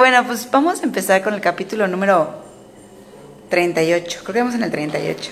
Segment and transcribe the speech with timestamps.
[0.00, 2.42] bueno, pues vamos a empezar con el capítulo número
[3.50, 4.20] 38.
[4.22, 5.30] Creo que vamos en el 38.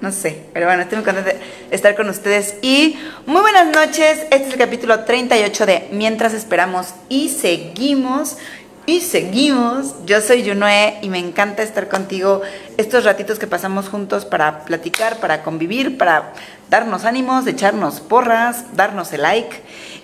[0.00, 1.40] No sé, pero bueno, estoy muy contenta de
[1.70, 2.56] estar con ustedes.
[2.62, 2.96] Y
[3.26, 4.20] muy buenas noches.
[4.30, 8.36] Este es el capítulo 38 de Mientras esperamos y seguimos.
[8.86, 9.94] Y seguimos.
[10.04, 12.42] Yo soy Junoe y me encanta estar contigo
[12.76, 16.34] estos ratitos que pasamos juntos para platicar, para convivir, para
[16.68, 19.56] darnos ánimos, echarnos porras, darnos el like.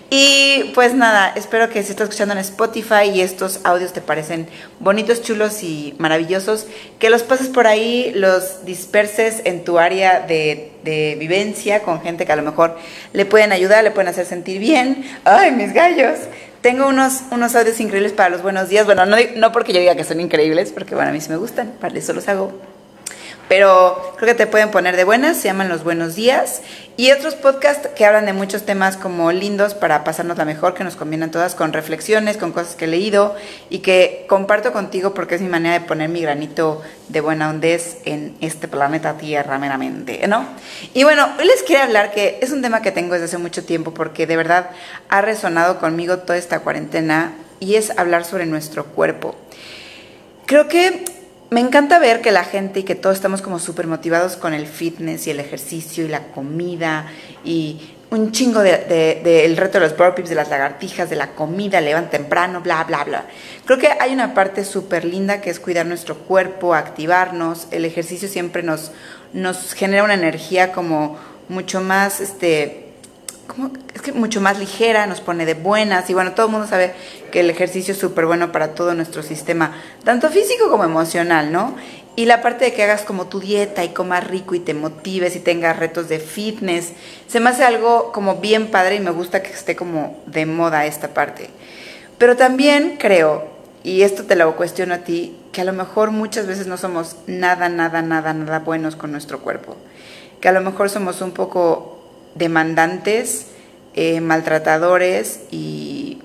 [0.09, 4.49] Y pues nada, espero que si estás escuchando en Spotify y estos audios te parecen
[4.81, 6.67] bonitos, chulos y maravillosos,
[6.99, 12.27] que los pases por ahí, los disperses en tu área de, de vivencia con gente
[12.27, 12.77] que a lo mejor
[13.13, 15.05] le pueden ayudar, le pueden hacer sentir bien.
[15.25, 16.19] ¡Ay, mis gallos!
[16.61, 18.85] Tengo unos, unos audios increíbles para los buenos días.
[18.85, 21.37] Bueno, no, no porque yo diga que son increíbles, porque bueno, a mí sí me
[21.37, 22.53] gustan, para eso los hago
[23.51, 26.63] pero creo que te pueden poner de buenas, se llaman Los Buenos Días,
[26.97, 30.85] y otros podcasts que hablan de muchos temas como lindos para pasarnos la mejor, que
[30.85, 33.35] nos convienen todas, con reflexiones, con cosas que he leído
[33.69, 37.97] y que comparto contigo porque es mi manera de poner mi granito de buena hondez
[38.05, 40.47] en este planeta Tierra meramente, ¿no?
[40.95, 43.65] Y bueno, hoy les quiero hablar que es un tema que tengo desde hace mucho
[43.65, 44.71] tiempo porque de verdad
[45.09, 49.35] ha resonado conmigo toda esta cuarentena y es hablar sobre nuestro cuerpo.
[50.47, 51.05] Creo que
[51.51, 54.67] me encanta ver que la gente y que todos estamos como súper motivados con el
[54.67, 57.07] fitness y el ejercicio y la comida
[57.45, 61.33] y un chingo del de, el reto de los burpees, de las lagartijas, de la
[61.33, 63.25] comida, levan temprano, bla, bla, bla.
[63.65, 67.69] Creo que hay una parte súper linda que es cuidar nuestro cuerpo, activarnos.
[67.71, 68.93] El ejercicio siempre nos,
[69.33, 71.19] nos genera una energía como
[71.49, 72.90] mucho más, este,
[73.95, 76.93] es que mucho más ligera, nos pone de buenas y bueno, todo el mundo sabe
[77.31, 79.75] que el ejercicio es súper bueno para todo nuestro sistema,
[80.05, 81.75] tanto físico como emocional, ¿no?
[82.17, 85.37] Y la parte de que hagas como tu dieta y comas rico y te motives
[85.37, 86.93] y tengas retos de fitness,
[87.29, 90.87] se me hace algo como bien padre y me gusta que esté como de moda
[90.87, 91.51] esta parte.
[92.19, 93.49] Pero también creo,
[93.83, 97.17] y esto te lo cuestiono a ti, que a lo mejor muchas veces no somos
[97.27, 99.77] nada, nada, nada, nada buenos con nuestro cuerpo.
[100.41, 102.00] Que a lo mejor somos un poco
[102.35, 103.47] demandantes,
[103.95, 106.19] eh, maltratadores y,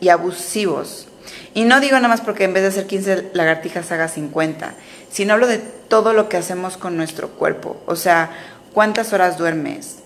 [0.00, 1.08] y, abusivos.
[1.54, 4.74] Y no digo nada más porque en vez de hacer 15 lagartijas haga 50,
[5.10, 7.80] sino hablo de todo lo que hacemos con nuestro cuerpo.
[7.86, 8.30] O sea,
[8.72, 9.96] cuántas horas duermes,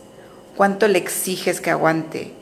[0.57, 2.33] cuánto le exiges que aguante,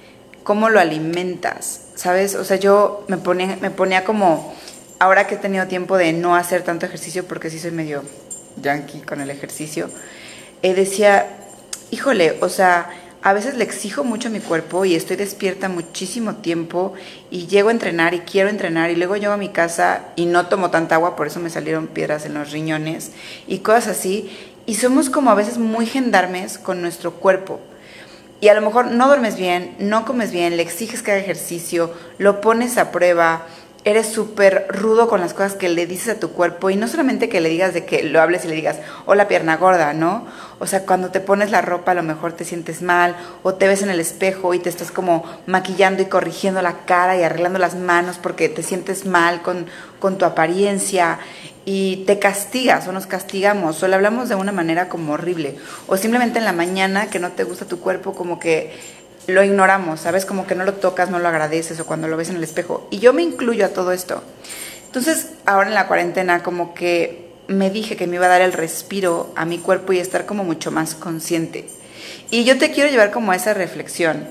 [0.44, 2.34] cómo lo alimentas, ¿sabes?
[2.34, 4.54] O sea, yo me ponía, me ponía como,
[4.98, 8.02] ahora que he tenido tiempo de no hacer tanto ejercicio, porque sí soy medio
[8.60, 9.90] yankee con el ejercicio,
[10.62, 11.26] eh, decía,
[11.90, 12.90] híjole, o sea,
[13.22, 16.94] a veces le exijo mucho a mi cuerpo y estoy despierta muchísimo tiempo
[17.30, 20.46] y llego a entrenar y quiero entrenar y luego llego a mi casa y no
[20.46, 23.12] tomo tanta agua, por eso me salieron piedras en los riñones
[23.46, 24.30] y cosas así.
[24.66, 27.58] Y somos como a veces muy gendarmes con nuestro cuerpo.
[28.40, 31.92] Y a lo mejor no duermes bien, no comes bien, le exiges que haga ejercicio,
[32.18, 33.46] lo pones a prueba,
[33.90, 37.30] eres súper rudo con las cosas que le dices a tu cuerpo y no solamente
[37.30, 38.76] que le digas de que lo hables y le digas,
[39.06, 40.26] hola pierna gorda, ¿no?
[40.58, 43.66] O sea, cuando te pones la ropa a lo mejor te sientes mal o te
[43.66, 47.58] ves en el espejo y te estás como maquillando y corrigiendo la cara y arreglando
[47.58, 49.66] las manos porque te sientes mal con,
[50.00, 51.18] con tu apariencia
[51.64, 55.56] y te castigas o nos castigamos o le hablamos de una manera como horrible
[55.86, 58.97] o simplemente en la mañana que no te gusta tu cuerpo como que
[59.28, 60.24] lo ignoramos, ¿sabes?
[60.24, 62.88] Como que no lo tocas, no lo agradeces o cuando lo ves en el espejo.
[62.90, 64.22] Y yo me incluyo a todo esto.
[64.86, 68.52] Entonces, ahora en la cuarentena, como que me dije que me iba a dar el
[68.54, 71.68] respiro a mi cuerpo y estar como mucho más consciente.
[72.30, 74.26] Y yo te quiero llevar como a esa reflexión.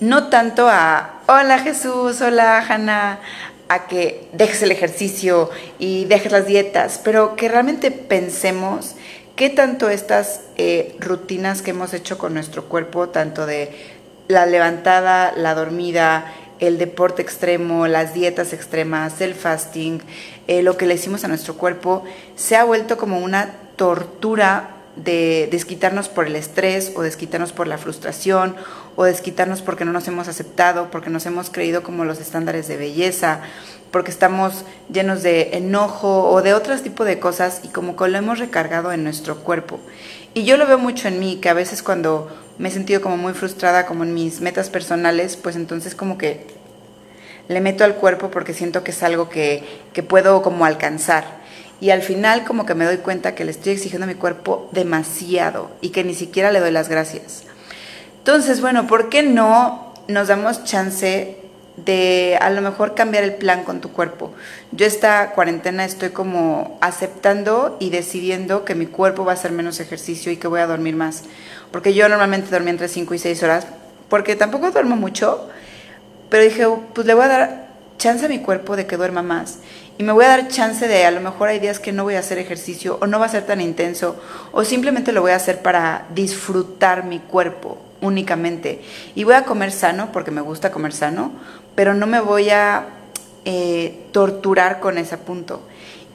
[0.00, 3.20] No tanto a, hola Jesús, hola Hanna,
[3.68, 8.94] a que dejes el ejercicio y dejes las dietas, pero que realmente pensemos
[9.36, 13.72] qué tanto estas eh, rutinas que hemos hecho con nuestro cuerpo, tanto de
[14.28, 20.00] la levantada, la dormida, el deporte extremo, las dietas extremas, el fasting,
[20.46, 22.04] eh, lo que le hicimos a nuestro cuerpo,
[22.36, 27.78] se ha vuelto como una tortura de desquitarnos por el estrés o desquitarnos por la
[27.78, 28.54] frustración
[28.94, 32.76] o desquitarnos porque no nos hemos aceptado, porque nos hemos creído como los estándares de
[32.76, 33.40] belleza,
[33.90, 38.18] porque estamos llenos de enojo o de otro tipo de cosas y como que lo
[38.18, 39.80] hemos recargado en nuestro cuerpo.
[40.32, 42.28] Y yo lo veo mucho en mí, que a veces cuando
[42.58, 46.46] me he sentido como muy frustrada como en mis metas personales, pues entonces como que
[47.48, 49.62] le meto al cuerpo porque siento que es algo que,
[49.92, 51.42] que puedo como alcanzar.
[51.80, 54.68] Y al final como que me doy cuenta que le estoy exigiendo a mi cuerpo
[54.72, 57.44] demasiado y que ni siquiera le doy las gracias.
[58.18, 61.43] Entonces, bueno, ¿por qué no nos damos chance
[61.76, 64.32] de a lo mejor cambiar el plan con tu cuerpo.
[64.72, 69.80] Yo esta cuarentena estoy como aceptando y decidiendo que mi cuerpo va a hacer menos
[69.80, 71.24] ejercicio y que voy a dormir más.
[71.72, 73.66] Porque yo normalmente dormía entre 5 y 6 horas,
[74.08, 75.48] porque tampoco duermo mucho,
[76.30, 77.68] pero dije, pues le voy a dar
[77.98, 79.58] chance a mi cuerpo de que duerma más.
[79.96, 82.14] Y me voy a dar chance de, a lo mejor hay días que no voy
[82.14, 84.20] a hacer ejercicio o no va a ser tan intenso
[84.52, 88.82] o simplemente lo voy a hacer para disfrutar mi cuerpo únicamente.
[89.14, 91.32] Y voy a comer sano porque me gusta comer sano,
[91.74, 92.86] pero no me voy a
[93.44, 95.60] eh, torturar con ese punto.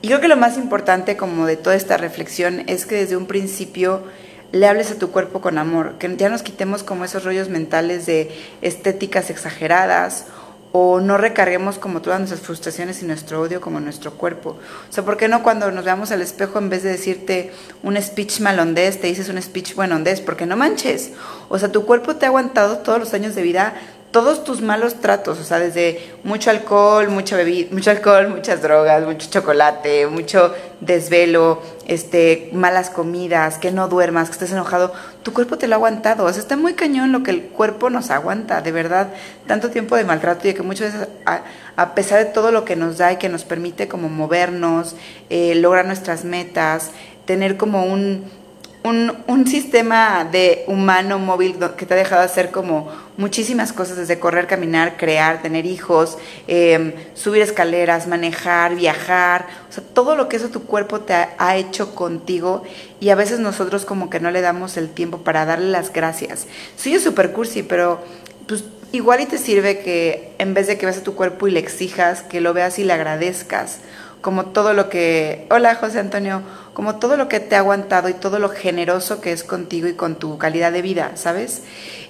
[0.02, 3.26] Y creo que lo más importante como de toda esta reflexión es que desde un
[3.26, 4.04] principio
[4.52, 8.06] le hables a tu cuerpo con amor, que ya nos quitemos como esos rollos mentales
[8.06, 10.26] de estéticas exageradas
[10.72, 14.58] o no recarguemos como todas nuestras frustraciones y nuestro odio como nuestro cuerpo.
[14.90, 17.52] O sea, ¿por qué no cuando nos veamos al espejo en vez de decirte
[17.82, 20.22] un speech malondés, te dices un speech buenondés?
[20.22, 21.12] Porque no manches.
[21.50, 23.74] O sea, tu cuerpo te ha aguantado todos los años de vida
[24.12, 29.06] todos tus malos tratos, o sea, desde mucho alcohol, mucha bebida, mucho alcohol, muchas drogas,
[29.06, 35.60] mucho chocolate, mucho desvelo, este, malas comidas, que no duermas, que estés enojado, tu cuerpo
[35.60, 36.26] te lo ha aguantado.
[36.26, 39.10] O sea, está muy cañón lo que el cuerpo nos aguanta, de verdad,
[39.46, 41.08] tanto tiempo de maltrato y que muchas veces,
[41.76, 44.96] a, pesar de todo lo que nos da y que nos permite como movernos,
[45.30, 46.92] eh, lograr nuestras metas,
[47.26, 48.26] tener como un
[48.84, 54.20] un, un, sistema de humano móvil que te ha dejado hacer como muchísimas cosas, desde
[54.20, 56.18] correr, caminar, crear, tener hijos,
[56.48, 61.58] em, subir escaleras, manejar, viajar, o sea, todo lo que eso tu cuerpo te ha,
[61.58, 62.64] hecho contigo
[63.02, 66.48] y a veces nosotros como que no le damos el tiempo para darle las gracias.
[66.78, 68.00] Soy yo cursi, pero
[68.48, 71.52] pues igual y te sirve que en vez de que veas a tu cuerpo y
[71.52, 73.80] le exijas, que lo veas y le agradezcas
[74.21, 76.42] como todo lo que, hola José Antonio,
[76.74, 79.94] como todo lo que te ha aguantado y todo lo generoso que es contigo y
[79.94, 81.63] con tu calidad de vida, ¿sabes?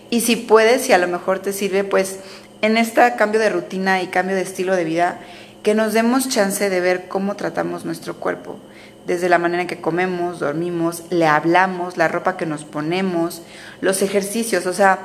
[0.10, 2.20] Y si puedes, si a lo mejor te sirve, pues
[2.62, 5.20] en este cambio de rutina y cambio de estilo de vida,
[5.64, 8.58] que nos demos chance de ver cómo tratamos nuestro cuerpo,
[9.06, 13.42] desde la manera en que comemos, dormimos, le hablamos, la ropa que nos ponemos,
[13.82, 15.00] los ejercicios, o sea,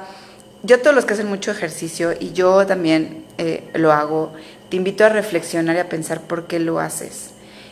[0.62, 4.32] yo todos los que hacen mucho ejercicio y yo también eh, lo hago,
[4.74, 7.30] te invito a reflexionar y a pensar por qué lo haces.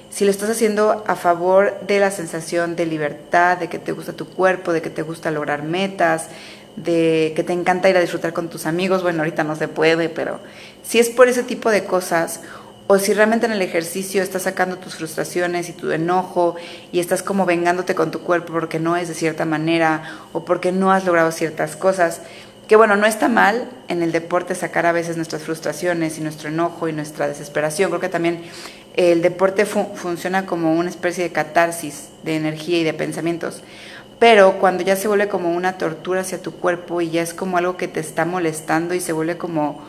[0.08, 4.12] Si lo estás haciendo a favor de la sensación de libertad, de que te gusta
[4.12, 6.28] tu cuerpo, de que te gusta lograr metas,
[6.76, 10.10] de que te encanta ir a disfrutar con tus amigos, bueno, ahorita no se puede,
[10.10, 10.38] pero
[10.84, 12.38] si es por ese tipo de cosas,
[12.86, 16.54] o si realmente en el ejercicio estás sacando tus frustraciones y tu enojo
[16.92, 20.70] y estás como vengándote con tu cuerpo porque no es de cierta manera o porque
[20.70, 22.20] no has logrado ciertas cosas,
[22.72, 26.48] que bueno, no está mal en el deporte sacar a veces nuestras frustraciones y nuestro
[26.48, 27.90] enojo y nuestra desesperación.
[27.90, 28.44] Creo que también
[28.94, 33.62] el deporte funciona como una especie de catarsis de energía y de pensamientos.
[34.18, 37.58] Pero cuando ya se vuelve como una tortura hacia tu cuerpo y ya es como
[37.58, 39.82] algo que te está molestando y se vuelve como,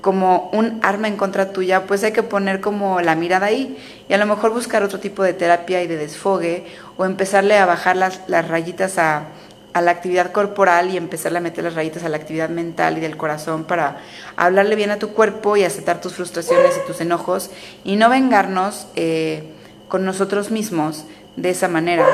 [0.00, 3.76] como un arma en contra tuya, pues hay que poner como la mirada ahí
[4.08, 6.64] y a lo mejor buscar otro tipo de terapia y de desfogue
[6.96, 9.26] o empezarle a bajar las, las rayitas a
[9.72, 13.00] a la actividad corporal y empezarle a meter las rayitas a la actividad mental y
[13.00, 13.98] del corazón para
[14.36, 17.50] hablarle bien a tu cuerpo y aceptar tus frustraciones y tus enojos
[17.84, 19.52] y no vengarnos eh,
[19.88, 21.04] con nosotros mismos
[21.36, 22.06] de esa manera.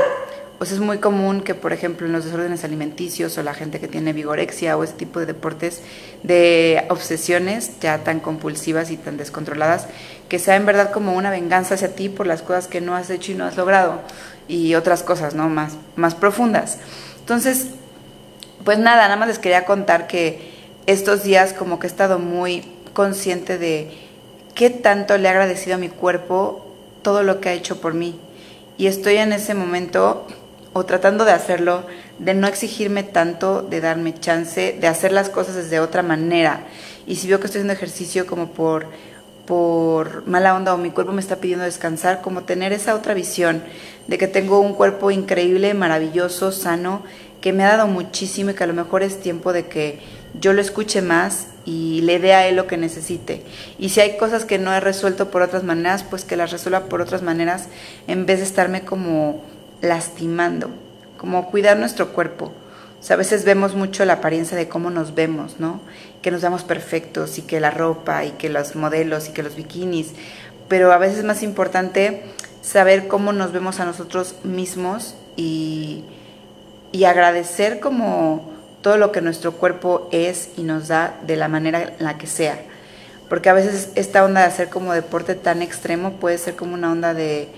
[0.59, 3.89] Pues es muy común que, por ejemplo, en los desórdenes alimenticios o la gente que
[3.89, 5.83] tiene vigorexia o ese tipo de deportes
[6.23, 9.89] de obsesiones ya tan compulsivas y tan descontroladas,
[10.29, 13.11] que sea en verdad como una venganza hacia ti por las cosas que no has
[13.11, 14.01] hecho y no has logrado
[14.47, 15.49] y otras cosas, ¿no?
[15.49, 16.79] Más, más profundas.
[17.25, 17.69] Entonces,
[18.67, 20.53] pues nada, nada más les quería contar que
[20.85, 22.63] estos días como que he estado muy
[22.93, 23.91] consciente de
[24.55, 26.67] qué tanto le he agradecido a mi cuerpo
[27.01, 28.21] todo lo que ha hecho por mí.
[28.77, 30.27] Y estoy en ese momento,
[30.75, 31.87] o tratando de hacerlo,
[32.19, 36.61] de no exigirme tanto, de darme chance, de hacer las cosas desde otra manera.
[37.07, 38.89] Y si veo que estoy haciendo ejercicio como por
[39.47, 43.63] por mala onda o mi cuerpo me está pidiendo descansar, como tener esa otra visión
[44.07, 47.03] de que tengo un cuerpo increíble, maravilloso, sano,
[47.41, 50.01] que me ha dado muchísimo y que a lo mejor es tiempo de que
[50.41, 53.43] yo lo escuche más y le dé a él lo que necesite.
[53.79, 56.87] Y si hay cosas que no he resuelto por otras maneras, pues que las resuelva
[56.87, 57.69] por otras maneras
[58.07, 59.43] en vez de estarme como
[59.81, 60.71] lastimando,
[61.19, 62.53] como cuidar nuestro cuerpo
[63.13, 65.81] a veces vemos mucho la apariencia de cómo nos vemos, ¿no?
[66.25, 69.57] Que nos vemos perfectos y que la ropa y que los modelos y que los
[69.57, 70.13] bikinis,
[70.69, 72.23] pero a veces es más importante
[72.63, 76.03] saber cómo nos vemos a nosotros mismos y,
[76.93, 81.83] y agradecer como todo lo que nuestro cuerpo es y nos da de la manera
[81.83, 82.59] en la que sea.
[83.29, 86.91] Porque a veces esta onda de hacer como deporte tan extremo puede ser como una
[86.91, 87.49] onda de,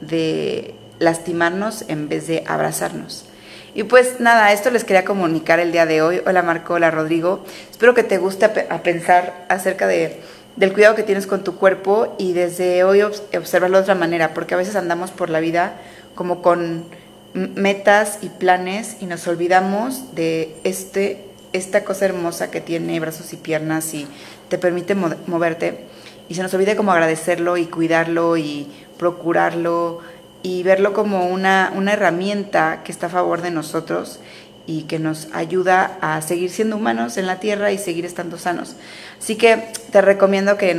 [0.00, 3.29] de lastimarnos en vez de abrazarnos.
[3.72, 6.20] Y pues nada, esto les quería comunicar el día de hoy.
[6.26, 7.44] Hola Marco, hola Rodrigo.
[7.70, 10.18] Espero que te guste a pensar acerca de,
[10.56, 14.54] del cuidado que tienes con tu cuerpo y desde hoy observarlo de otra manera, porque
[14.54, 15.74] a veces andamos por la vida
[16.16, 16.84] como con
[17.32, 23.36] metas y planes y nos olvidamos de este, esta cosa hermosa que tiene brazos y
[23.36, 24.08] piernas y
[24.48, 25.84] te permite moverte
[26.28, 30.00] y se nos olvide como agradecerlo y cuidarlo y procurarlo
[30.42, 34.20] y verlo como una, una herramienta que está a favor de nosotros
[34.66, 38.76] y que nos ayuda a seguir siendo humanos en la tierra y seguir estando sanos.
[39.20, 40.74] Así que te recomiendo que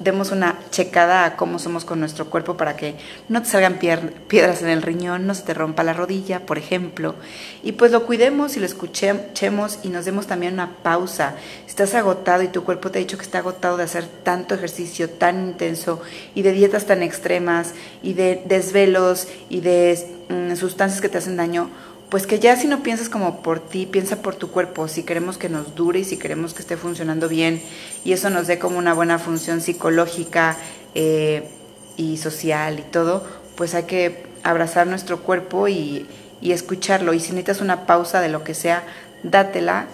[0.00, 2.96] demos una checada a cómo somos con nuestro cuerpo para que
[3.28, 7.14] no te salgan piedras en el riñón, no se te rompa la rodilla, por ejemplo.
[7.62, 11.36] Y pues lo cuidemos y lo escuchemos y nos demos también una pausa.
[11.68, 15.08] Estás agotado y tu cuerpo te ha dicho que está agotado de hacer tanto ejercicio
[15.08, 16.02] tan intenso
[16.34, 19.96] y de dietas tan extremas y de desvelos y de
[20.28, 21.70] mm, sustancias que te hacen daño,
[22.10, 25.38] pues que ya si no piensas como por ti, piensa por tu cuerpo, si queremos
[25.38, 27.62] que nos dure y si queremos que esté funcionando bien
[28.04, 30.56] y eso nos dé como una buena función psicológica
[30.96, 31.48] eh,
[31.96, 33.24] y social y todo,
[33.54, 36.06] pues hay que abrazar nuestro cuerpo y,
[36.40, 38.82] y escucharlo y si necesitas una pausa de lo que sea,
[39.22, 39.86] dátela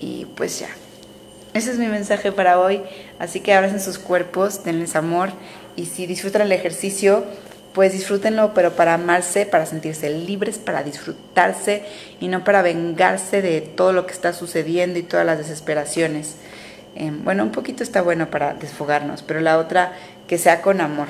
[0.00, 0.68] y pues ya.
[1.52, 2.82] Ese es mi mensaje para hoy,
[3.18, 5.30] así que abracen sus cuerpos, denles amor
[5.76, 7.24] y si disfrutan el ejercicio,
[7.78, 11.84] pues disfrútenlo, pero para amarse, para sentirse libres, para disfrutarse
[12.18, 16.34] y no para vengarse de todo lo que está sucediendo y todas las desesperaciones.
[16.96, 19.92] Em, bueno, un poquito está bueno para desfogarnos, pero la otra
[20.26, 21.06] que sea con amor.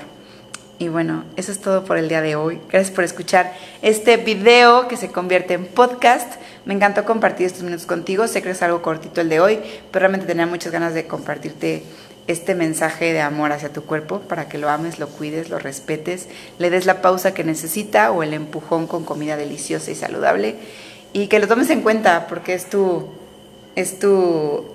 [0.78, 2.60] Y bueno, eso es todo por el día de hoy.
[2.68, 6.34] Gracias por escuchar este video que se convierte en podcast.
[6.66, 8.28] Me encantó compartir estos minutos contigo.
[8.28, 9.58] Sé que es algo cortito el de hoy,
[9.90, 11.82] pero realmente tenía muchas ganas de compartirte
[12.28, 16.28] este mensaje de amor hacia tu cuerpo para que lo ames, lo cuides, lo respetes,
[16.58, 20.56] le des la pausa que necesita o el empujón con comida deliciosa y saludable
[21.14, 23.08] y que lo tomes en cuenta porque es tu,
[23.76, 24.66] es tu,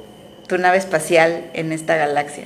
[0.48, 2.46] tu nave espacial en esta galaxia.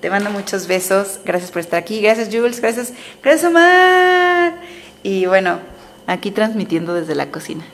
[0.00, 4.54] Te mando muchos besos, gracias por estar aquí, gracias Jules, gracias, gracias Omar.
[5.02, 5.60] Y bueno,
[6.06, 7.64] aquí transmitiendo desde la cocina.